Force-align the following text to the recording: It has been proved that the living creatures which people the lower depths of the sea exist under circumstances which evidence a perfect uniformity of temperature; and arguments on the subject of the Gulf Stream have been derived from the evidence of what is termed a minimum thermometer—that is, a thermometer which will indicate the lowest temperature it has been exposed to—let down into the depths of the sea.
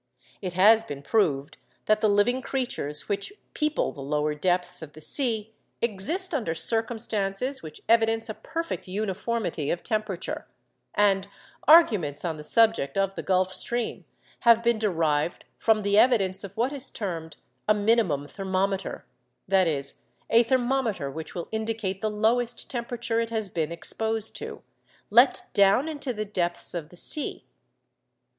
It 0.41 0.53
has 0.53 0.83
been 0.83 1.03
proved 1.03 1.57
that 1.85 2.01
the 2.01 2.09
living 2.09 2.41
creatures 2.41 3.07
which 3.07 3.31
people 3.53 3.91
the 3.91 4.01
lower 4.01 4.33
depths 4.33 4.81
of 4.81 4.93
the 4.93 4.99
sea 4.99 5.53
exist 5.79 6.33
under 6.33 6.55
circumstances 6.55 7.61
which 7.61 7.83
evidence 7.87 8.27
a 8.27 8.33
perfect 8.33 8.87
uniformity 8.87 9.69
of 9.69 9.83
temperature; 9.83 10.47
and 10.95 11.27
arguments 11.67 12.25
on 12.25 12.37
the 12.37 12.43
subject 12.43 12.97
of 12.97 13.13
the 13.13 13.21
Gulf 13.21 13.53
Stream 13.53 14.05
have 14.39 14.63
been 14.63 14.79
derived 14.79 15.45
from 15.59 15.83
the 15.83 15.99
evidence 15.99 16.43
of 16.43 16.57
what 16.57 16.73
is 16.73 16.89
termed 16.89 17.37
a 17.67 17.75
minimum 17.75 18.27
thermometer—that 18.27 19.67
is, 19.67 20.07
a 20.31 20.41
thermometer 20.41 21.11
which 21.11 21.35
will 21.35 21.47
indicate 21.51 22.01
the 22.01 22.09
lowest 22.09 22.71
temperature 22.71 23.19
it 23.19 23.29
has 23.29 23.49
been 23.49 23.71
exposed 23.71 24.35
to—let 24.35 25.43
down 25.53 25.87
into 25.87 26.11
the 26.11 26.25
depths 26.25 26.73
of 26.73 26.89
the 26.89 26.95
sea. 26.95 27.45